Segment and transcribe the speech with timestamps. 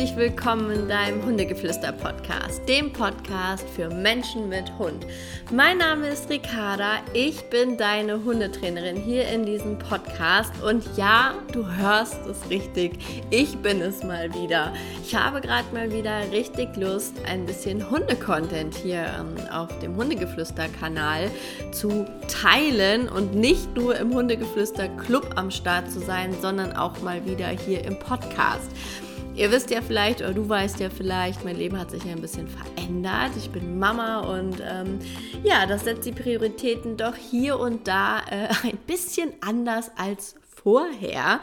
[0.00, 5.06] herzlich willkommen in deinem Hundegeflüster-Podcast, dem Podcast für Menschen mit Hund.
[5.52, 11.70] Mein Name ist Ricarda, ich bin deine Hundetrainerin hier in diesem Podcast und ja, du
[11.70, 14.72] hörst es richtig, ich bin es mal wieder.
[15.04, 21.30] Ich habe gerade mal wieder richtig Lust, ein bisschen Hundecontent hier ähm, auf dem Hundegeflüster-Kanal
[21.72, 27.48] zu teilen und nicht nur im Hundegeflüster-Club am Start zu sein, sondern auch mal wieder
[27.48, 28.70] hier im Podcast.
[29.34, 32.20] Ihr wisst ja vielleicht, oder du weißt ja vielleicht, mein Leben hat sich ja ein
[32.20, 33.30] bisschen verändert.
[33.36, 34.98] Ich bin Mama und ähm,
[35.44, 41.40] ja, das setzt die Prioritäten doch hier und da äh, ein bisschen anders als vorher.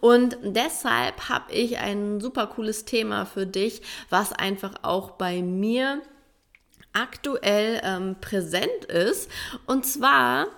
[0.00, 6.02] Und deshalb habe ich ein super cooles Thema für dich, was einfach auch bei mir
[6.92, 9.30] aktuell ähm, präsent ist.
[9.64, 10.48] Und zwar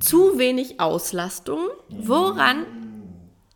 [0.00, 1.68] zu wenig Auslastung.
[1.88, 2.66] Woran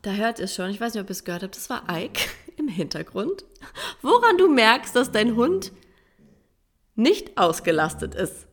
[0.02, 1.82] da hört ihr es schon, ich weiß nicht, ob ihr es gehört habt, das war
[1.90, 2.22] Ike
[2.70, 3.44] Hintergrund.
[4.02, 5.72] Woran du merkst, dass dein Hund
[6.94, 8.46] nicht ausgelastet ist.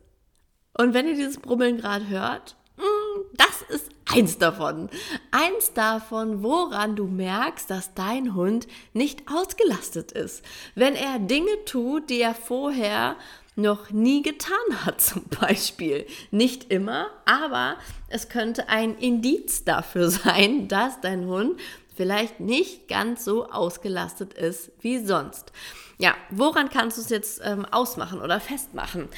[0.76, 4.88] Und wenn ihr dieses Brummeln gerade hört, mm, das ist eins davon.
[5.30, 10.44] Eins davon, woran du merkst, dass dein Hund nicht ausgelastet ist.
[10.74, 13.16] Wenn er Dinge tut, die er vorher
[13.58, 16.06] noch nie getan hat, zum Beispiel.
[16.30, 17.76] Nicht immer, aber
[18.08, 21.60] es könnte ein Indiz dafür sein, dass dein Hund
[21.98, 25.50] vielleicht nicht ganz so ausgelastet ist wie sonst.
[25.98, 29.08] Ja, woran kannst du es jetzt ähm, ausmachen oder festmachen?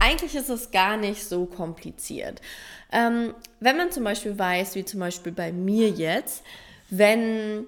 [0.00, 2.40] Eigentlich ist es gar nicht so kompliziert.
[2.90, 6.42] Ähm, wenn man zum Beispiel weiß, wie zum Beispiel bei mir jetzt,
[6.88, 7.66] wenn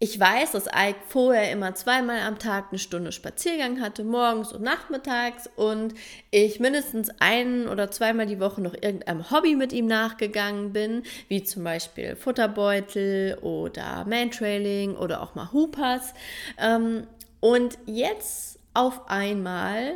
[0.00, 4.62] ich weiß, dass Ike vorher immer zweimal am Tag eine Stunde Spaziergang hatte, morgens und
[4.62, 5.92] nachmittags, und
[6.30, 11.42] ich mindestens ein oder zweimal die Woche noch irgendeinem Hobby mit ihm nachgegangen bin, wie
[11.42, 16.14] zum Beispiel Futterbeutel oder Mantrailing oder auch mal Hoopers.
[16.58, 17.08] Ähm,
[17.40, 19.94] und jetzt auf einmal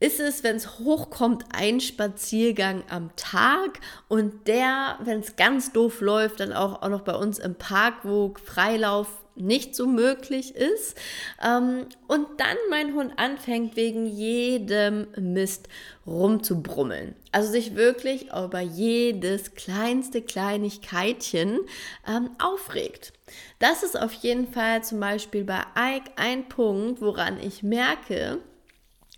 [0.00, 6.00] ist es, wenn es hochkommt, ein Spaziergang am Tag und der, wenn es ganz doof
[6.00, 10.96] läuft, dann auch, auch noch bei uns im Park, wo Freilauf nicht so möglich ist.
[11.42, 15.68] Ähm, und dann mein Hund anfängt wegen jedem Mist
[16.06, 17.14] rumzubrummeln.
[17.32, 21.60] Also sich wirklich über jedes kleinste Kleinigkeitchen
[22.08, 23.12] ähm, aufregt.
[23.58, 28.38] Das ist auf jeden Fall zum Beispiel bei Ike ein Punkt, woran ich merke,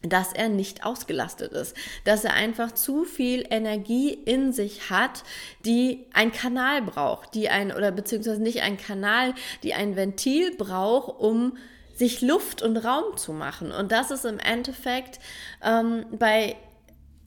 [0.03, 5.23] dass er nicht ausgelastet ist, dass er einfach zu viel Energie in sich hat,
[5.65, 11.21] die ein Kanal braucht, die ein oder beziehungsweise nicht ein Kanal, die ein Ventil braucht,
[11.21, 11.57] um
[11.95, 13.71] sich Luft und Raum zu machen.
[13.71, 15.21] Und das ist im Endeffekt
[15.63, 16.57] ähm, bei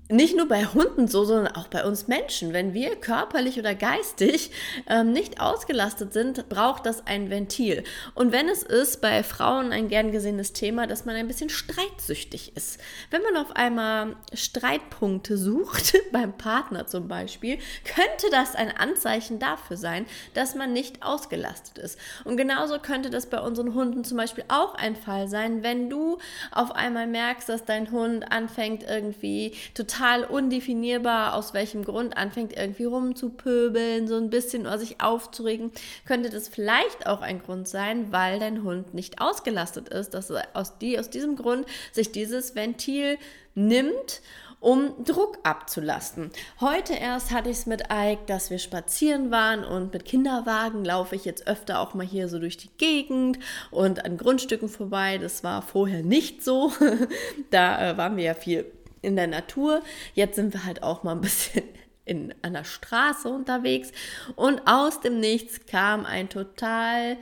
[0.08, 2.54] nicht nur bei Hunden so, sondern auch bei uns Menschen.
[2.54, 4.52] Wenn wir körperlich oder geistig
[4.88, 7.84] ähm, nicht ausgelastet sind, braucht das ein Ventil.
[8.14, 12.56] Und wenn es ist bei Frauen ein gern gesehenes Thema, dass man ein bisschen streitsüchtig
[12.56, 12.80] ist.
[13.10, 19.78] Wenn man auf einmal Streitpunkte sucht, beim Partner zum Beispiel, könnte das ein Anzeichen dafür
[19.78, 20.06] sein,
[20.36, 21.98] dass man nicht ausgelastet ist.
[22.26, 26.20] Und genauso könnte das bei unseren Hunden zum Beispiel auch ein Fall sein, wenn du
[26.52, 32.54] auf einmal merkst, dass dein Hund anfängt irgendwie total total undefinierbar, aus welchem Grund anfängt
[32.54, 35.72] irgendwie rumzupöbeln, so ein bisschen oder sich aufzuregen,
[36.06, 40.48] könnte das vielleicht auch ein Grund sein, weil dein Hund nicht ausgelastet ist, dass er
[40.54, 43.18] aus, die, aus diesem Grund sich dieses Ventil
[43.54, 44.22] nimmt
[44.62, 46.32] um Druck abzulasten.
[46.60, 51.16] Heute erst hatte ich es mit Ike, dass wir spazieren waren und mit Kinderwagen laufe
[51.16, 53.38] ich jetzt öfter auch mal hier so durch die Gegend
[53.70, 55.20] und an Grundstücken vorbei.
[55.20, 56.72] Das war vorher nicht so.
[57.52, 58.66] da äh, waren wir ja viel
[59.06, 59.82] in der Natur.
[60.14, 61.64] Jetzt sind wir halt auch mal ein bisschen
[62.06, 63.92] in einer Straße unterwegs
[64.36, 67.18] und aus dem Nichts kam ein total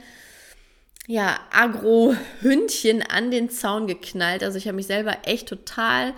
[1.06, 4.42] ja, Agro-Hündchen an den Zaun geknallt.
[4.42, 6.14] Also ich habe mich selber echt total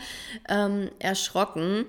[0.48, 1.86] ähm, erschrocken.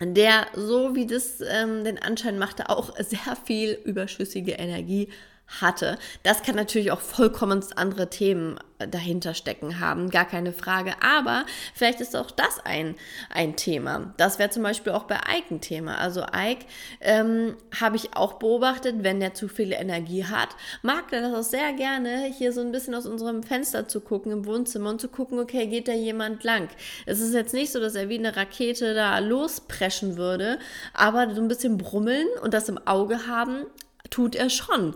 [0.00, 5.08] Der, so wie das ähm, den Anschein machte, auch sehr viel überschüssige Energie
[5.46, 5.98] hatte.
[6.22, 10.94] Das kann natürlich auch vollkommen andere Themen äh, dahinter stecken haben, gar keine Frage.
[11.00, 12.96] Aber vielleicht ist auch das ein,
[13.30, 14.12] ein Thema.
[14.16, 15.98] Das wäre zum Beispiel auch bei Ike ein Thema.
[15.98, 16.66] Also Ike
[17.00, 20.50] ähm, habe ich auch beobachtet, wenn der zu viel Energie hat,
[20.82, 24.32] mag er das auch sehr gerne, hier so ein bisschen aus unserem Fenster zu gucken
[24.32, 26.68] im Wohnzimmer und zu gucken, okay, geht da jemand lang?
[27.06, 30.58] Es ist jetzt nicht so, dass er wie eine Rakete da lospreschen würde,
[30.92, 33.66] aber so ein bisschen brummeln und das im Auge haben,
[34.10, 34.94] tut er schon.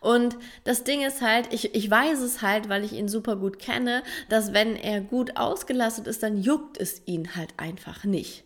[0.00, 3.58] Und das Ding ist halt, ich, ich weiß es halt, weil ich ihn super gut
[3.58, 8.44] kenne, dass wenn er gut ausgelastet ist, dann juckt es ihn halt einfach nicht.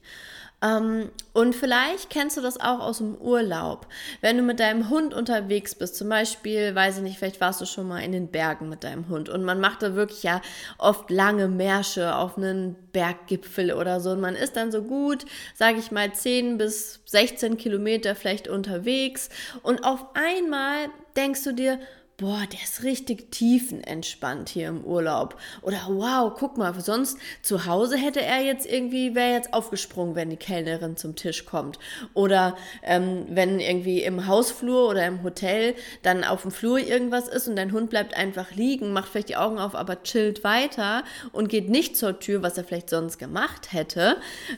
[0.62, 3.86] Ähm, und vielleicht kennst du das auch aus dem Urlaub.
[4.22, 7.66] Wenn du mit deinem Hund unterwegs bist, zum Beispiel, weiß ich nicht, vielleicht warst du
[7.66, 10.40] schon mal in den Bergen mit deinem Hund und man macht da wirklich ja
[10.78, 15.78] oft lange Märsche auf einen Berggipfel oder so und man ist dann so gut, sage
[15.78, 19.28] ich mal, 10 bis 16 Kilometer vielleicht unterwegs
[19.62, 21.78] und auf einmal denkst du dir,
[22.18, 25.36] boah, der ist richtig tiefenentspannt hier im Urlaub.
[25.60, 30.30] Oder wow, guck mal, sonst zu Hause hätte er jetzt irgendwie, wäre jetzt aufgesprungen, wenn
[30.30, 31.78] die Kellnerin zum Tisch kommt.
[32.14, 37.48] Oder ähm, wenn irgendwie im Hausflur oder im Hotel dann auf dem Flur irgendwas ist
[37.48, 41.50] und dein Hund bleibt einfach liegen, macht vielleicht die Augen auf, aber chillt weiter und
[41.50, 44.16] geht nicht zur Tür, was er vielleicht sonst gemacht hätte.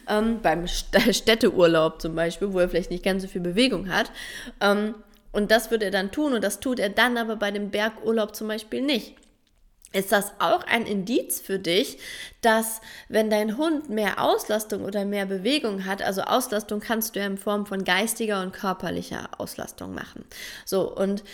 [0.09, 0.69] Ähm, beim
[1.11, 4.13] Städteurlaub zum Beispiel, wo er vielleicht nicht ganz so viel Bewegung hat.
[4.61, 4.95] Ähm,
[5.33, 8.35] und das würde er dann tun und das tut er dann aber bei dem Bergurlaub
[8.35, 9.17] zum Beispiel nicht.
[9.93, 11.99] Ist das auch ein Indiz für dich,
[12.43, 17.27] dass wenn dein Hund mehr Auslastung oder mehr Bewegung hat, also Auslastung kannst du ja
[17.27, 20.27] in Form von geistiger und körperlicher Auslastung machen.
[20.67, 21.25] So, und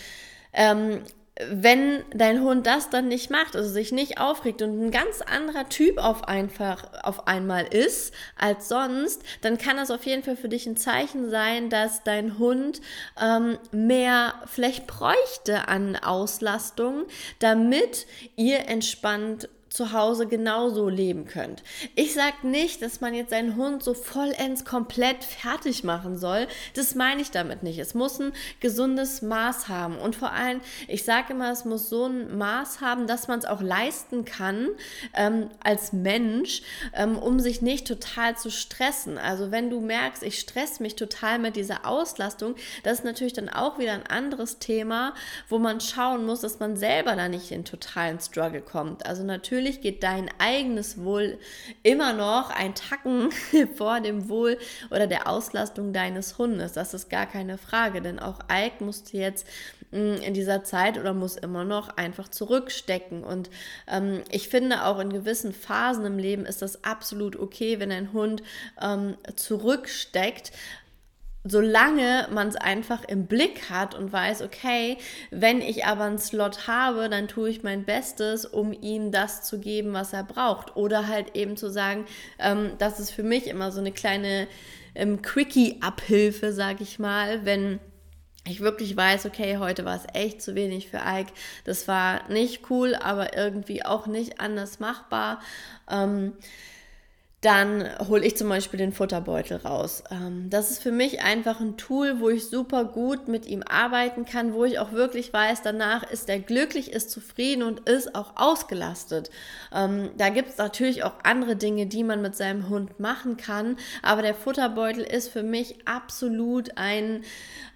[0.53, 1.01] ähm,
[1.49, 5.67] wenn dein Hund das dann nicht macht, also sich nicht aufregt und ein ganz anderer
[5.67, 10.47] Typ auf einfach auf einmal ist als sonst, dann kann das auf jeden Fall für
[10.47, 12.79] dich ein Zeichen sein, dass dein Hund
[13.21, 17.03] ähm, mehr vielleicht bräuchte an Auslastung,
[17.39, 21.63] damit ihr entspannt zu Hause genauso leben könnt.
[21.95, 26.47] Ich sage nicht, dass man jetzt seinen Hund so vollends komplett fertig machen soll.
[26.75, 27.77] Das meine ich damit nicht.
[27.79, 28.31] Es muss ein
[28.61, 29.97] gesundes Maß haben.
[29.97, 33.45] Und vor allem, ich sage immer, es muss so ein Maß haben, dass man es
[33.45, 34.69] auch leisten kann
[35.13, 36.61] ähm, als Mensch,
[36.93, 39.17] ähm, um sich nicht total zu stressen.
[39.17, 43.49] Also wenn du merkst, ich stress mich total mit dieser Auslastung, das ist natürlich dann
[43.49, 45.13] auch wieder ein anderes Thema,
[45.49, 49.05] wo man schauen muss, dass man selber da nicht in totalen Struggle kommt.
[49.05, 51.39] Also natürlich natürlich geht dein eigenes Wohl
[51.81, 53.31] immer noch ein Tacken
[53.75, 54.57] vor dem Wohl
[54.91, 56.73] oder der Auslastung deines Hundes.
[56.73, 59.47] Das ist gar keine Frage, denn auch Ike musste jetzt
[59.91, 63.23] mm, in dieser Zeit oder muss immer noch einfach zurückstecken.
[63.23, 63.49] Und
[63.87, 68.13] ähm, ich finde auch in gewissen Phasen im Leben ist das absolut okay, wenn ein
[68.13, 68.43] Hund
[68.79, 70.51] ähm, zurücksteckt,
[71.47, 74.97] solange man es einfach im Blick hat und weiß, okay,
[75.29, 79.59] wenn ich aber einen Slot habe, dann tue ich mein Bestes, um ihm das zu
[79.59, 80.75] geben, was er braucht.
[80.75, 82.05] Oder halt eben zu sagen,
[82.39, 84.47] ähm, das ist für mich immer so eine kleine
[84.95, 87.79] ähm, Quickie-Abhilfe, sag ich mal, wenn
[88.47, 91.31] ich wirklich weiß, okay, heute war es echt zu wenig für Ike.
[91.63, 95.41] Das war nicht cool, aber irgendwie auch nicht anders machbar.
[95.89, 96.33] Ähm,
[97.45, 100.03] dann hole ich zum Beispiel den Futterbeutel raus.
[100.09, 104.25] Ähm, das ist für mich einfach ein Tool, wo ich super gut mit ihm arbeiten
[104.25, 108.31] kann, wo ich auch wirklich weiß, danach ist er glücklich, ist zufrieden und ist auch
[108.35, 109.29] ausgelastet.
[109.71, 113.77] Ähm, da gibt es natürlich auch andere Dinge, die man mit seinem Hund machen kann,
[114.01, 117.23] aber der Futterbeutel ist für mich absolut ein,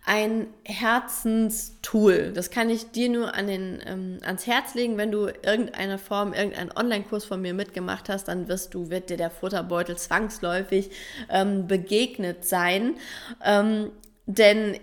[0.05, 2.31] ein Herzenstool.
[2.33, 4.97] Das kann ich dir nur an den, ähm, ans Herz legen.
[4.97, 9.17] Wenn du irgendeine Form, irgendeinen Online-Kurs von mir mitgemacht hast, dann wirst du, wird dir
[9.17, 10.91] der Futterbeutel zwangsläufig
[11.29, 12.95] ähm, begegnet sein.
[13.43, 13.91] Ähm,
[14.25, 14.79] denn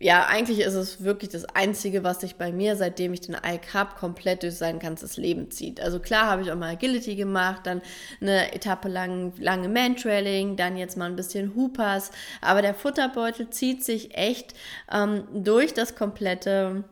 [0.00, 3.74] ja, eigentlich ist es wirklich das Einzige, was sich bei mir, seitdem ich den Ike
[3.74, 5.80] habe, komplett durch sein ganzes Leben zieht.
[5.80, 7.82] Also klar habe ich auch mal Agility gemacht, dann
[8.20, 13.84] eine Etappe lang lange Mantrailing, dann jetzt mal ein bisschen Hoopers, aber der Futterbeutel zieht
[13.84, 14.54] sich echt
[14.92, 16.84] ähm, durch das komplette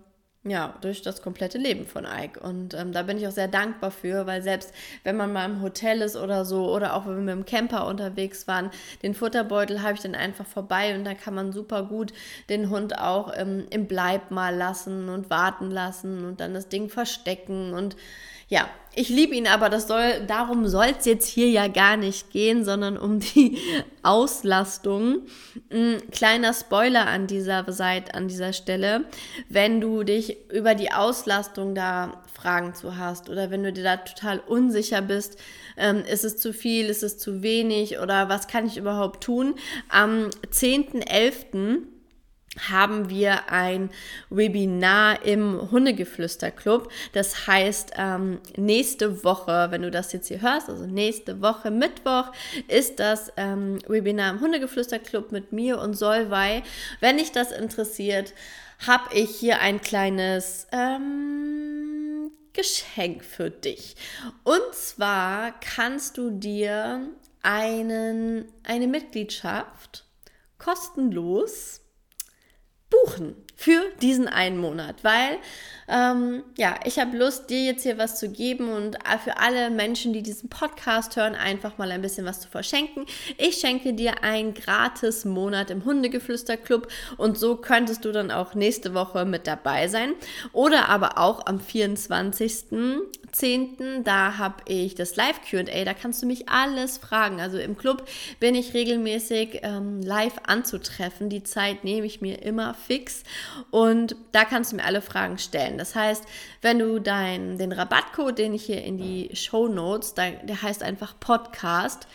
[0.48, 2.40] ja, durch das komplette Leben von Ike.
[2.40, 4.72] Und ähm, da bin ich auch sehr dankbar für, weil selbst
[5.02, 7.86] wenn man mal im Hotel ist oder so, oder auch wenn wir mit dem Camper
[7.86, 8.70] unterwegs waren,
[9.02, 12.12] den Futterbeutel habe ich dann einfach vorbei und da kann man super gut
[12.48, 16.88] den Hund auch ähm, im Bleib mal lassen und warten lassen und dann das Ding
[16.88, 17.96] verstecken und
[18.48, 22.30] ja, ich liebe ihn, aber das soll, darum soll es jetzt hier ja gar nicht
[22.30, 23.58] gehen, sondern um die
[24.02, 25.26] Auslastung.
[25.70, 29.04] Ein kleiner Spoiler an dieser Seite, an dieser Stelle.
[29.50, 33.96] Wenn du dich über die Auslastung da Fragen zu hast oder wenn du dir da
[33.98, 35.38] total unsicher bist,
[35.76, 39.56] ähm, ist es zu viel, ist es zu wenig oder was kann ich überhaupt tun?
[39.90, 41.95] Am 10.11
[42.68, 43.90] haben wir ein
[44.30, 46.90] Webinar im Hundegeflüster-Club.
[47.12, 52.32] Das heißt, ähm, nächste Woche, wenn du das jetzt hier hörst, also nächste Woche Mittwoch,
[52.68, 56.62] ist das ähm, Webinar im Hundegeflüster-Club mit mir und Solvay.
[57.00, 58.34] Wenn dich das interessiert,
[58.86, 63.96] habe ich hier ein kleines ähm, Geschenk für dich.
[64.44, 67.08] Und zwar kannst du dir
[67.42, 70.04] einen, eine Mitgliedschaft
[70.58, 71.80] kostenlos
[73.04, 75.38] buchen für diesen einen Monat, weil
[75.88, 80.12] ähm, ja, ich habe Lust, dir jetzt hier was zu geben und für alle Menschen,
[80.12, 83.06] die diesen Podcast hören, einfach mal ein bisschen was zu verschenken.
[83.38, 88.94] Ich schenke dir einen gratis Monat im Hundegeflüster-Club und so könntest du dann auch nächste
[88.94, 90.14] Woche mit dabei sein.
[90.52, 91.60] Oder aber auch am
[93.36, 94.02] 24.10.
[94.02, 97.40] Da habe ich das Live-QA, da kannst du mich alles fragen.
[97.40, 98.08] Also im Club
[98.40, 101.28] bin ich regelmäßig ähm, live anzutreffen.
[101.28, 103.22] Die Zeit nehme ich mir immer fix
[103.70, 105.78] und da kannst du mir alle Fragen stellen.
[105.78, 106.24] Das heißt,
[106.62, 111.18] wenn du dein, den Rabattcode, den ich hier in die Show Notes, der heißt einfach
[111.18, 112.06] Podcast,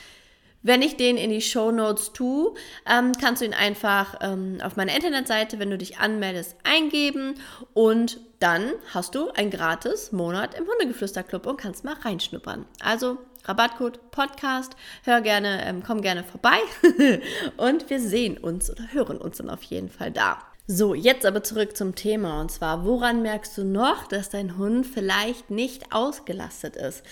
[0.64, 2.54] wenn ich den in die Show Notes tue,
[2.90, 7.36] ähm, kannst du ihn einfach ähm, auf meiner Internetseite, wenn du dich anmeldest, eingeben
[7.74, 12.66] und dann hast du einen gratis Monat im Hundegeflüsterclub und kannst mal reinschnuppern.
[12.80, 16.60] Also Rabattcode Podcast, hör gerne, ähm, komm gerne vorbei
[17.58, 20.40] und wir sehen uns oder hören uns dann auf jeden Fall da.
[20.68, 24.86] So, jetzt aber zurück zum Thema und zwar, woran merkst du noch, dass dein Hund
[24.86, 27.04] vielleicht nicht ausgelastet ist?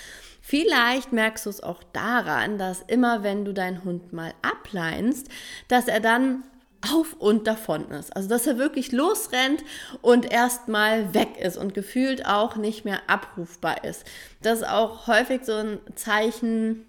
[0.50, 5.30] Vielleicht merkst du es auch daran, dass immer wenn du deinen Hund mal ableinst,
[5.68, 6.44] dass er dann
[6.92, 8.16] auf und davon ist.
[8.16, 9.64] Also dass er wirklich losrennt
[10.02, 14.08] und erstmal weg ist und gefühlt auch nicht mehr abrufbar ist.
[14.42, 16.84] Das ist auch häufig so ein Zeichen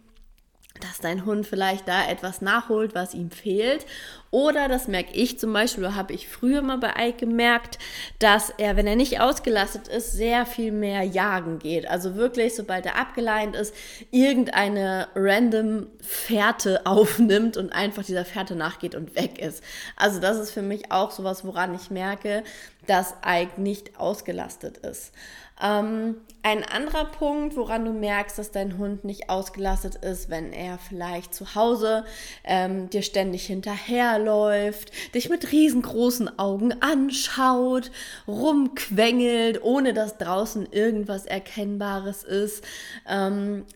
[0.81, 3.87] dass dein Hund vielleicht da etwas nachholt, was ihm fehlt.
[4.33, 7.79] Oder das merke ich zum Beispiel, oder habe ich früher mal bei Ike gemerkt,
[8.21, 11.89] dass er, wenn er nicht ausgelastet ist, sehr viel mehr jagen geht.
[11.89, 13.75] Also wirklich, sobald er abgeleint ist,
[14.13, 19.65] irgendeine random Fährte aufnimmt und einfach dieser Fährte nachgeht und weg ist.
[19.97, 22.45] Also das ist für mich auch sowas, woran ich merke,
[22.87, 25.13] dass Ike nicht ausgelastet ist.
[25.63, 30.79] Ähm, ein anderer Punkt, woran du merkst, dass dein Hund nicht ausgelastet ist, wenn er
[30.79, 32.05] vielleicht zu Hause
[32.45, 37.91] ähm, dir ständig hinterherläuft, dich mit riesengroßen Augen anschaut,
[38.27, 42.65] rumquengelt, ohne dass draußen irgendwas Erkennbares ist.
[43.07, 43.67] Ähm,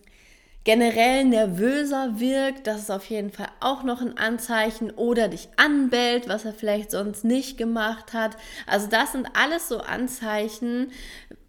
[0.63, 6.27] generell nervöser wirkt, das ist auf jeden Fall auch noch ein Anzeichen oder dich anbellt,
[6.27, 8.35] was er vielleicht sonst nicht gemacht hat.
[8.65, 10.91] Also das sind alles so Anzeichen,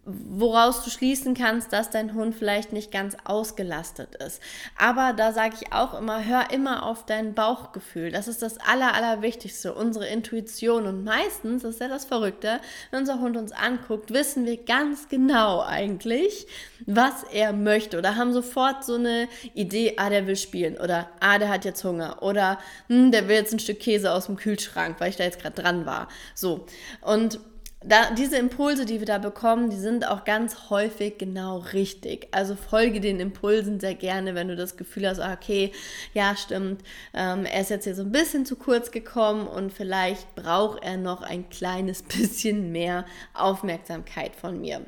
[0.07, 4.41] woraus du schließen kannst, dass dein Hund vielleicht nicht ganz ausgelastet ist.
[4.77, 8.11] Aber da sage ich auch immer, hör immer auf dein Bauchgefühl.
[8.11, 10.87] Das ist das Aller, Allerwichtigste, unsere Intuition.
[10.87, 12.61] Und meistens, das ist ja das Verrückte,
[12.91, 16.47] wenn unser Hund uns anguckt, wissen wir ganz genau eigentlich,
[16.85, 17.97] was er möchte.
[17.97, 20.77] Oder haben sofort so eine Idee, ah, der will spielen.
[20.77, 22.23] Oder ah, der hat jetzt Hunger.
[22.23, 25.41] Oder hm, der will jetzt ein Stück Käse aus dem Kühlschrank, weil ich da jetzt
[25.41, 26.07] gerade dran war.
[26.33, 26.65] So.
[27.01, 27.39] Und
[27.83, 32.27] da, diese Impulse, die wir da bekommen, die sind auch ganz häufig genau richtig.
[32.31, 35.71] Also folge den Impulsen sehr gerne, wenn du das Gefühl hast, ah, okay,
[36.13, 36.81] ja, stimmt,
[37.13, 40.97] ähm, er ist jetzt hier so ein bisschen zu kurz gekommen und vielleicht braucht er
[40.97, 44.81] noch ein kleines bisschen mehr Aufmerksamkeit von mir.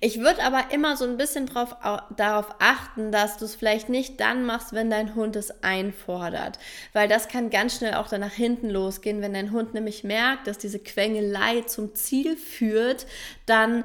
[0.00, 1.76] Ich würde aber immer so ein bisschen drauf,
[2.16, 6.58] darauf achten, dass du es vielleicht nicht dann machst, wenn dein Hund es einfordert.
[6.92, 9.22] Weil das kann ganz schnell auch dann nach hinten losgehen.
[9.22, 13.06] Wenn dein Hund nämlich merkt, dass diese Quengelei zum Ziel führt,
[13.46, 13.84] dann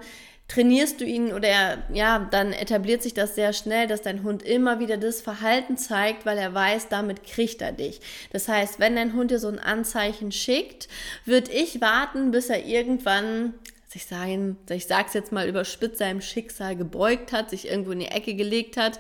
[0.51, 4.80] trainierst du ihn oder ja, dann etabliert sich das sehr schnell, dass dein Hund immer
[4.80, 8.01] wieder das Verhalten zeigt, weil er weiß, damit kriegt er dich.
[8.32, 10.89] Das heißt, wenn dein Hund dir so ein Anzeichen schickt,
[11.24, 13.53] würde ich warten, bis er irgendwann
[13.91, 18.05] sich sagen, ich sag's jetzt mal überspitzt, seinem Schicksal gebeugt hat, sich irgendwo in die
[18.05, 19.00] Ecke gelegt hat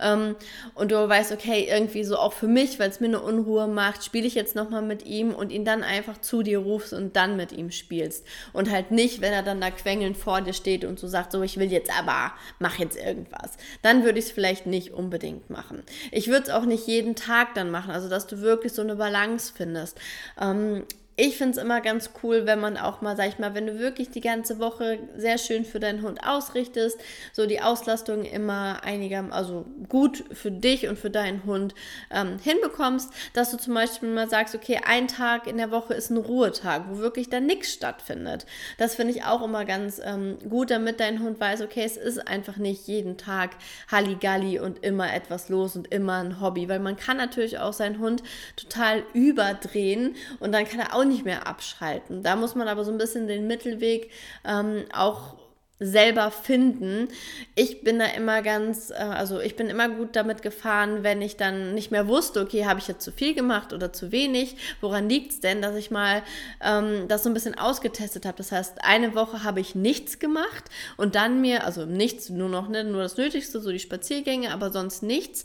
[0.00, 0.34] ähm,
[0.74, 4.04] und du weißt, okay, irgendwie so auch für mich, weil es mir eine Unruhe macht,
[4.04, 7.36] spiele ich jetzt nochmal mit ihm und ihn dann einfach zu dir rufst und dann
[7.36, 10.98] mit ihm spielst und halt nicht, wenn er dann da quengelnd vor dir steht und
[10.98, 13.52] so sagt, so ich will jetzt aber, mach jetzt irgendwas.
[13.82, 15.84] Dann würde ich es vielleicht nicht unbedingt machen.
[16.10, 18.96] Ich würde es auch nicht jeden Tag dann machen, also dass du wirklich so eine
[18.96, 20.00] Balance findest.
[20.40, 20.84] Ähm,
[21.22, 23.78] ich finde es immer ganz cool, wenn man auch mal, sag ich mal, wenn du
[23.78, 26.98] wirklich die ganze Woche sehr schön für deinen Hund ausrichtest,
[27.32, 31.74] so die Auslastung immer einiger, also gut für dich und für deinen Hund
[32.10, 36.10] ähm, hinbekommst, dass du zum Beispiel mal sagst, okay, ein Tag in der Woche ist
[36.10, 38.44] ein Ruhetag, wo wirklich dann nichts stattfindet.
[38.78, 42.26] Das finde ich auch immer ganz ähm, gut, damit dein Hund weiß, okay, es ist
[42.26, 43.50] einfach nicht jeden Tag
[43.90, 48.00] Halligalli und immer etwas los und immer ein Hobby, weil man kann natürlich auch seinen
[48.00, 48.24] Hund
[48.56, 52.22] total überdrehen und dann kann er auch auch nicht mehr abschalten.
[52.22, 54.10] Da muss man aber so ein bisschen den Mittelweg
[54.44, 55.36] ähm, auch
[55.82, 57.08] selber finden.
[57.54, 61.36] Ich bin da immer ganz, äh, also ich bin immer gut damit gefahren, wenn ich
[61.36, 64.56] dann nicht mehr wusste, okay, habe ich jetzt zu viel gemacht oder zu wenig?
[64.80, 66.22] Woran liegt es denn, dass ich mal
[66.62, 68.36] ähm, das so ein bisschen ausgetestet habe?
[68.36, 70.64] Das heißt, eine Woche habe ich nichts gemacht
[70.96, 74.70] und dann mir, also nichts, nur noch, ne, nur das Nötigste, so die Spaziergänge, aber
[74.70, 75.44] sonst nichts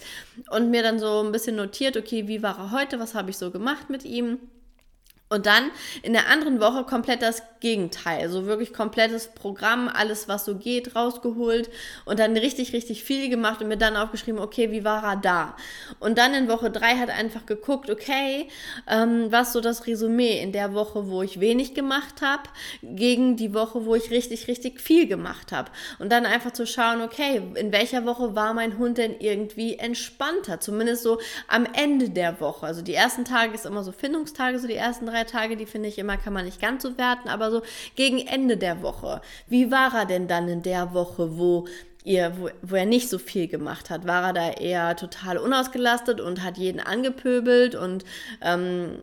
[0.50, 3.38] und mir dann so ein bisschen notiert, okay, wie war er heute, was habe ich
[3.38, 4.40] so gemacht mit ihm?
[5.30, 5.72] Und dann
[6.04, 8.22] in der anderen Woche komplett das Gegenteil.
[8.22, 11.70] Also wirklich komplettes Programm, alles was so geht, rausgeholt
[12.06, 15.56] und dann richtig, richtig viel gemacht und mir dann aufgeschrieben, okay, wie war er da?
[16.00, 18.48] Und dann in Woche drei hat einfach geguckt, okay,
[18.88, 22.44] ähm, was so das Resümee in der Woche, wo ich wenig gemacht habe,
[22.82, 25.72] gegen die Woche, wo ich richtig, richtig viel gemacht habe.
[26.00, 30.60] Und dann einfach zu schauen, okay, in welcher Woche war mein Hund denn irgendwie entspannter?
[30.60, 32.66] Zumindest so am Ende der Woche.
[32.66, 35.90] Also die ersten Tage ist immer so Findungstage, so die ersten drei Tage, die finde
[35.90, 37.62] ich immer, kann man nicht ganz so werten, aber so
[37.96, 39.22] gegen Ende der Woche.
[39.48, 41.68] Wie war er denn dann in der Woche, wo
[42.04, 44.08] ihr, wo, wo, er nicht so viel gemacht hat?
[44.08, 48.06] War er da eher total unausgelastet und hat jeden angepöbelt und,
[48.42, 49.00] ähm,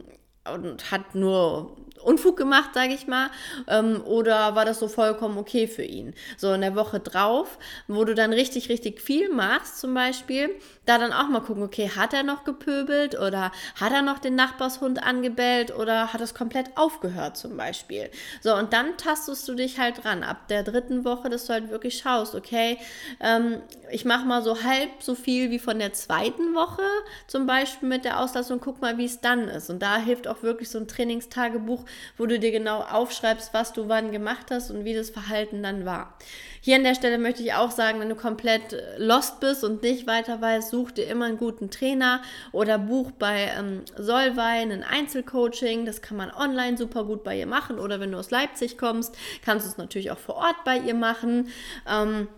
[0.52, 3.30] und hat nur Unfug gemacht, sage ich mal,
[3.68, 6.14] ähm, oder war das so vollkommen okay für ihn?
[6.36, 7.58] So in der Woche drauf,
[7.88, 10.50] wo du dann richtig, richtig viel machst, zum Beispiel,
[10.86, 14.34] da dann auch mal gucken, okay, hat er noch gepöbelt oder hat er noch den
[14.34, 18.10] Nachbarshund angebellt oder hat es komplett aufgehört, zum Beispiel?
[18.40, 20.22] So, und dann tastest du dich halt dran.
[20.22, 22.78] Ab der dritten Woche, dass du halt wirklich schaust, okay,
[23.20, 26.82] ähm, ich mache mal so halb so viel wie von der zweiten Woche,
[27.26, 29.70] zum Beispiel mit der Auslastung, guck mal, wie es dann ist.
[29.70, 31.84] Und da hilft auch wirklich so ein Trainingstagebuch,
[32.16, 35.84] wo du dir genau aufschreibst, was du wann gemacht hast und wie das Verhalten dann
[35.84, 36.16] war.
[36.60, 40.06] Hier an der Stelle möchte ich auch sagen, wenn du komplett lost bist und nicht
[40.06, 42.22] weiter weißt, such dir immer einen guten Trainer
[42.52, 45.84] oder buch bei ähm, Solveig ein Einzelcoaching.
[45.84, 49.14] Das kann man online super gut bei ihr machen oder wenn du aus Leipzig kommst,
[49.44, 51.48] kannst du es natürlich auch vor Ort bei ihr machen.
[51.86, 52.28] Ähm,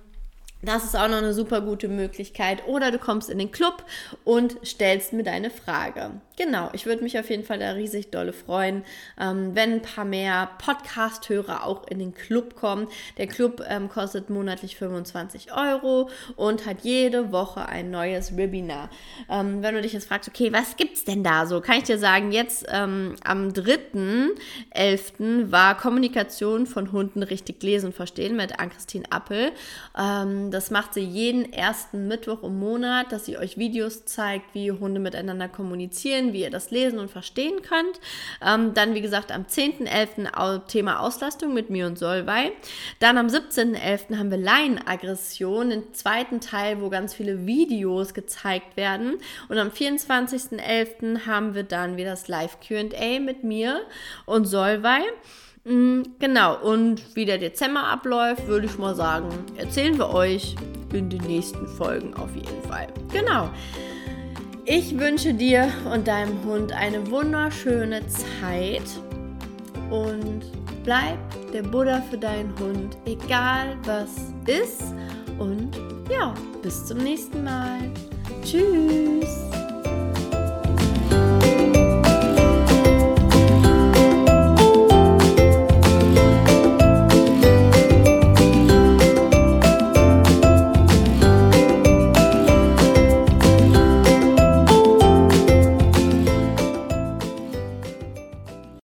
[0.63, 2.67] das ist auch noch eine super gute Möglichkeit.
[2.67, 3.85] Oder du kommst in den Club
[4.25, 6.21] und stellst mir deine Frage.
[6.39, 8.85] Genau, ich würde mich auf jeden Fall da riesig dolle freuen,
[9.19, 12.89] ähm, wenn ein paar mehr Podcast-Hörer auch in den Club kommen.
[13.17, 18.91] Der Club ähm, kostet monatlich 25 Euro und hat jede Woche ein neues Webinar.
[19.31, 21.63] Ähm, wenn du dich jetzt fragst, okay, was gibt's denn da so?
[21.63, 25.51] Kann ich dir sagen, jetzt ähm, am 3.11.
[25.51, 29.53] war Kommunikation von Hunden richtig lesen und verstehen mit Ann-Christine Appel.
[29.99, 34.71] Ähm, das macht sie jeden ersten Mittwoch im Monat, dass sie euch Videos zeigt, wie
[34.71, 38.01] Hunde miteinander kommunizieren wie ihr das lesen und verstehen könnt.
[38.45, 40.67] Ähm, dann, wie gesagt, am 10.11.
[40.67, 42.53] Thema Auslastung mit mir und Solvay.
[42.99, 44.19] Dann am 17.11.
[44.19, 49.19] haben wir Laienaggression, den zweiten Teil, wo ganz viele Videos gezeigt werden.
[49.49, 51.27] Und am 24.11.
[51.27, 53.83] haben wir dann wieder das Live-QA mit mir
[54.25, 55.03] und Solvay.
[55.67, 60.55] Mm, genau, und wie der Dezember abläuft, würde ich mal sagen, erzählen wir euch
[60.93, 62.87] in den nächsten Folgen auf jeden Fall.
[63.13, 63.51] Genau.
[64.69, 68.83] Ich wünsche dir und deinem Hund eine wunderschöne Zeit
[69.91, 70.43] und
[70.83, 71.19] bleib
[71.53, 74.83] der Buddha für deinen Hund, egal was ist.
[75.39, 75.71] Und
[76.11, 77.79] ja, bis zum nächsten Mal.
[78.43, 79.66] Tschüss.